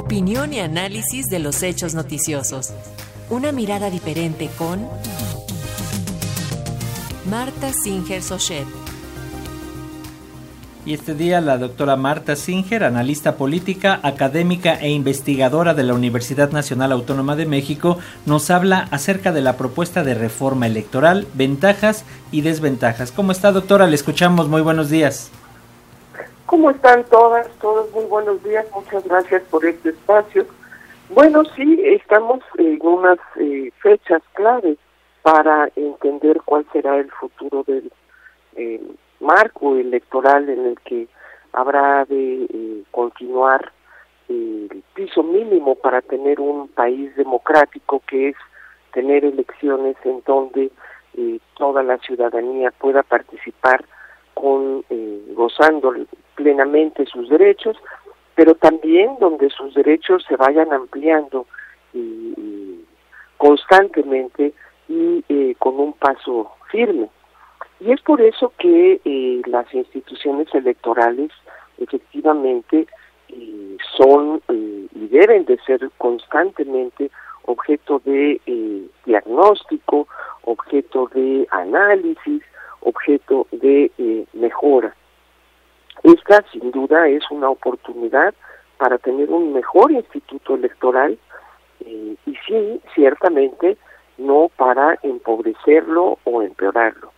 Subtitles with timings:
[0.00, 2.72] Opinión y análisis de los hechos noticiosos.
[3.28, 4.88] Una mirada diferente con
[7.28, 8.66] Marta Singer Sochet.
[10.86, 16.50] Y este día la doctora Marta Singer, analista política, académica e investigadora de la Universidad
[16.50, 22.40] Nacional Autónoma de México, nos habla acerca de la propuesta de reforma electoral, ventajas y
[22.40, 23.12] desventajas.
[23.12, 23.86] ¿Cómo está doctora?
[23.86, 24.48] Le escuchamos.
[24.48, 25.30] Muy buenos días.
[26.50, 27.92] ¿Cómo están todas, todos?
[27.92, 28.66] Muy buenos días.
[28.74, 30.46] Muchas gracias por este espacio.
[31.10, 34.76] Bueno, sí, estamos en unas eh, fechas claves
[35.22, 37.92] para entender cuál será el futuro del
[38.56, 38.82] eh,
[39.20, 41.06] marco electoral en el que
[41.52, 43.70] habrá de eh, continuar
[44.28, 48.36] el piso mínimo para tener un país democrático que es
[48.92, 50.72] tener elecciones en donde
[51.16, 53.84] eh, toda la ciudadanía pueda participar
[54.34, 55.94] con eh, gozando
[56.40, 57.76] plenamente sus derechos
[58.34, 61.46] pero también donde sus derechos se vayan ampliando
[63.36, 64.54] constantemente
[64.88, 67.10] y eh, con un paso firme
[67.80, 71.30] y es por eso que eh, las instituciones electorales
[71.76, 72.86] efectivamente
[73.28, 77.10] eh, son y deben de ser constantemente
[77.44, 78.40] objeto de
[79.04, 80.08] diagnóstico,
[80.44, 82.42] objeto de análisis,
[82.80, 83.90] objeto de
[84.32, 84.94] mejora.
[86.02, 88.34] Esta sin duda es una oportunidad
[88.78, 91.18] para tener un mejor instituto electoral
[91.84, 93.76] y sí, ciertamente,
[94.18, 97.12] no para empobrecerlo o empeorarlo.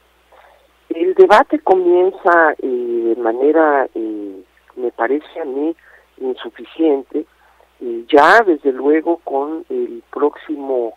[0.89, 4.43] El debate comienza eh, de manera, eh,
[4.77, 5.75] me parece a mí,
[6.19, 7.25] insuficiente,
[7.81, 10.95] eh, ya desde luego con el próximo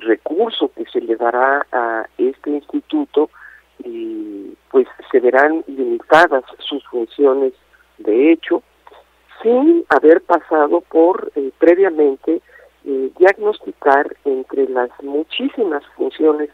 [0.00, 3.30] recurso que se le dará a este instituto,
[4.74, 7.52] pues se verán limitadas sus funciones
[7.98, 8.60] de hecho,
[9.40, 12.42] sin haber pasado por previamente
[12.82, 16.50] diagnosticar entre las muchísimas funciones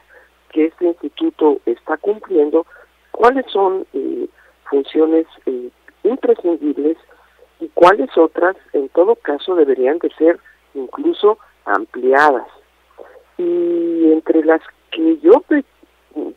[0.50, 2.66] que este instituto está cumpliendo,
[3.10, 4.28] cuáles son eh,
[4.68, 5.70] funciones eh,
[6.02, 6.98] imprescindibles
[7.58, 10.38] y cuáles otras, en todo caso, deberían de ser
[10.74, 12.48] incluso ampliadas.
[13.38, 15.42] Y entre las que yo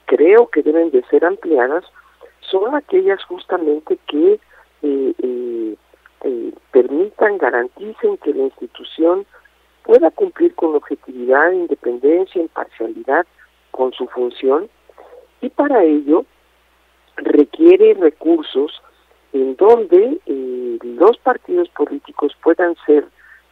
[0.05, 1.83] creo que deben de ser ampliadas
[2.39, 4.39] son aquellas justamente que
[4.81, 5.75] eh,
[6.71, 9.25] permitan, garanticen que la institución
[9.83, 13.25] pueda cumplir con objetividad, independencia, imparcialidad,
[13.71, 14.69] con su función
[15.41, 16.25] y para ello
[17.17, 18.81] requiere recursos
[19.33, 23.05] en donde eh, los partidos políticos puedan ser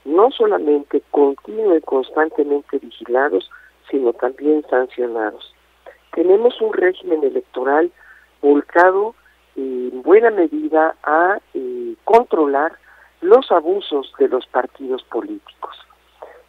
[0.05, 3.49] no solamente continuo y constantemente vigilados,
[3.89, 5.53] sino también sancionados.
[6.13, 7.91] Tenemos un régimen electoral
[8.41, 9.15] volcado
[9.55, 12.73] en buena medida a eh, controlar
[13.21, 15.75] los abusos de los partidos políticos.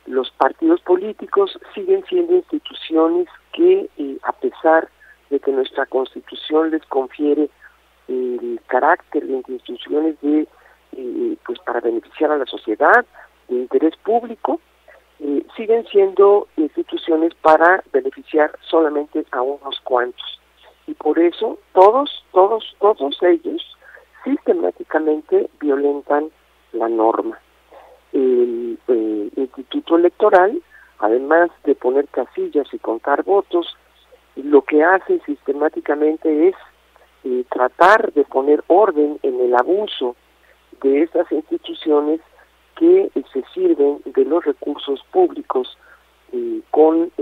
[0.07, 4.89] Los partidos políticos siguen siendo instituciones que eh, a pesar
[5.31, 7.51] de que nuestra constitución les confiere
[8.09, 10.49] el carácter de instituciones de
[10.97, 13.05] eh, pues para beneficiar a la sociedad
[13.49, 14.61] de interés público
[15.23, 20.41] eh, siguen siendo instituciones para beneficiar solamente a unos cuantos.
[20.87, 23.63] Y por eso todos todos todos ellos
[24.25, 26.31] sistemáticamente violentan
[26.73, 27.39] la norma.
[28.13, 28.79] El
[29.37, 30.61] instituto electoral
[31.03, 33.77] además de poner casillas y contar votos,
[34.37, 36.55] lo que hace sistemáticamente es
[37.25, 40.15] eh, tratar de poner orden en el abuso
[40.81, 42.21] de estas instituciones
[42.83, 45.79] que eh, se sirven de los recursos públicos
[46.33, 47.13] eh, con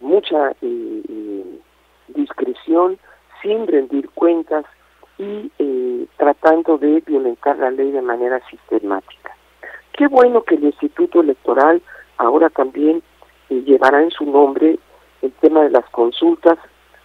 [0.00, 0.54] mucha
[2.08, 2.98] discreción,
[3.42, 4.64] sin rendir cuentas
[5.18, 5.50] y
[6.16, 9.36] tratando de violentar la ley de manera sistemática.
[9.92, 11.82] Qué bueno que el Instituto Electoral
[12.16, 13.02] ahora también
[13.50, 14.78] eh, llevará en su nombre
[15.22, 16.58] el tema de las consultas,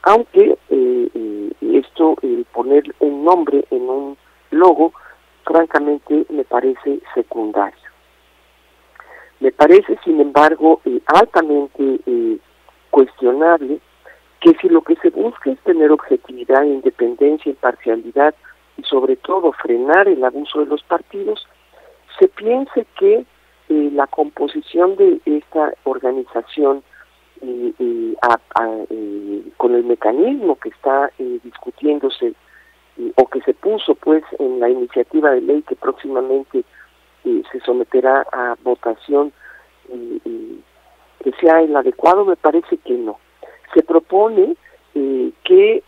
[0.04, 4.18] aunque eh, eh, esto, el poner un nombre en un
[4.52, 4.94] logo,
[5.44, 7.78] francamente me parece secundario.
[9.40, 12.00] Me parece, sin embargo, altamente
[12.90, 13.80] cuestionable
[14.40, 18.36] que si lo que se busca es tener objetividad, independencia, imparcialidad
[18.78, 21.48] y sobre todo frenar el abuso de los partidos,
[22.20, 23.26] se piense que
[23.70, 26.84] eh, la composición de esta organización
[27.42, 32.34] eh, eh, con el mecanismo que está discutiéndose
[33.16, 36.64] o que se puso pues en la iniciativa de ley que próximamente
[37.24, 39.32] se someterá a votación
[39.88, 43.20] que sea el adecuado me parece que no
[43.74, 44.56] se propone
[45.44, 45.84] que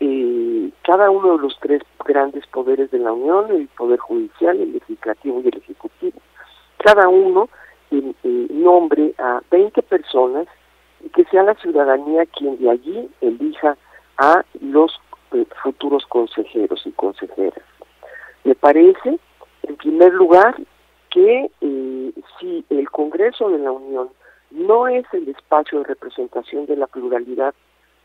[0.83, 5.41] cada uno de los tres grandes poderes de la Unión, el Poder Judicial, el Legislativo
[5.43, 6.19] y el Ejecutivo.
[6.77, 7.49] Cada uno
[8.49, 10.47] nombre a 20 personas
[11.03, 13.77] y que sea la ciudadanía quien de allí elija
[14.17, 14.99] a los
[15.33, 16.74] eh, futuros consejeros
[17.05, 17.63] y consejeras.
[18.43, 19.19] Me parece,
[19.63, 20.55] en primer lugar,
[21.09, 24.09] que eh, si el Congreso de la Unión
[24.51, 27.53] no es el espacio de representación de la pluralidad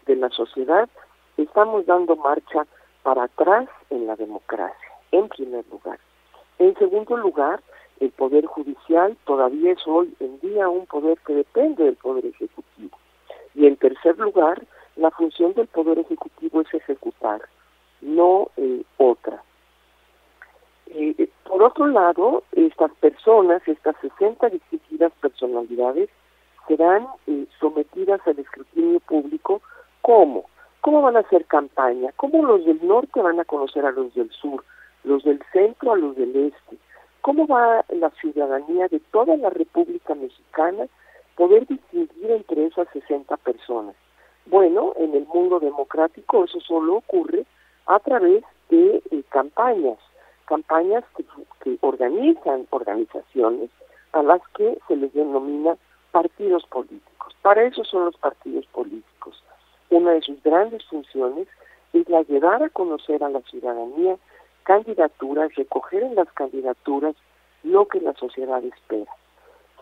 [0.06, 0.88] de la sociedad,
[1.37, 2.67] estamos dando marcha
[3.02, 5.99] para atrás en la democracia, en primer lugar.
[6.58, 7.61] En segundo lugar,
[8.00, 12.97] el Poder Judicial todavía es hoy en día un poder que depende del Poder Ejecutivo.
[13.55, 14.62] Y en tercer lugar,
[14.97, 17.43] la función del Poder Ejecutivo es ejecutar,
[18.00, 18.50] no.
[18.56, 18.69] Eh,
[21.60, 26.08] por otro lado, estas personas, estas 60 distintas personalidades,
[26.66, 29.60] serán eh, sometidas al escrutinio público.
[30.00, 30.46] ¿Cómo?
[30.80, 32.12] ¿Cómo van a hacer campaña?
[32.16, 34.64] ¿Cómo los del norte van a conocer a los del sur?
[35.04, 36.78] ¿Los del centro a los del este?
[37.20, 40.86] ¿Cómo va la ciudadanía de toda la República Mexicana
[41.36, 43.94] poder distinguir entre esas 60 personas?
[44.46, 47.44] Bueno, en el mundo democrático eso solo ocurre
[47.84, 49.98] a través de eh, campañas,
[50.46, 51.22] campañas que,
[51.81, 53.70] organizan organizaciones
[54.12, 55.76] a las que se les denomina
[56.11, 57.34] partidos políticos.
[57.43, 59.43] Para eso son los partidos políticos.
[59.90, 61.49] Una de sus grandes funciones
[61.93, 64.17] es la llevar a conocer a la ciudadanía
[64.64, 67.17] candidaturas, recoger en las candidaturas
[67.62, 69.11] lo que la sociedad espera.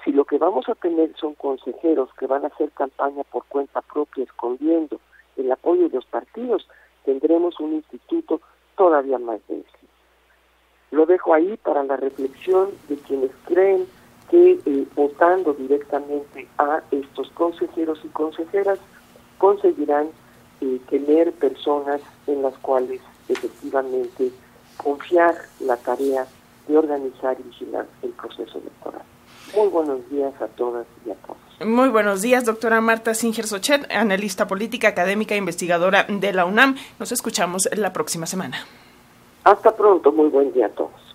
[0.04, 3.82] Si lo que vamos a tener son consejeros que van a hacer campaña por cuenta
[3.82, 5.00] propia, escondiendo
[5.36, 6.66] el apoyo de los partidos,
[7.04, 8.40] tendremos un instituto
[8.76, 9.66] todavía más débil.
[10.90, 13.86] Lo dejo ahí para la reflexión de quienes creen
[14.30, 18.78] que eh, votando directamente a estos consejeros y consejeras
[19.38, 20.08] conseguirán
[20.60, 24.30] eh, tener personas en las cuales efectivamente
[24.76, 26.26] confiar la tarea
[26.66, 29.02] de organizar y vigilar el proceso electoral.
[29.56, 31.38] Muy buenos días a todas y a todos.
[31.66, 36.76] Muy buenos días, doctora Marta Singer Sochet, analista política, académica e investigadora de la UNAM.
[36.98, 38.58] Nos escuchamos la próxima semana.
[39.48, 41.07] Hasta pronto, muy buen día a todos.